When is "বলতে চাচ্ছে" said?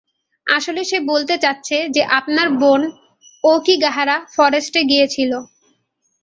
1.11-1.77